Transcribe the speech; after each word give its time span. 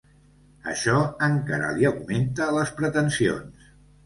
Això 0.71 0.95
encara 1.27 1.67
li 1.81 1.87
augmenta 1.91 2.49
les 2.57 2.73
pretensions. 2.81 3.71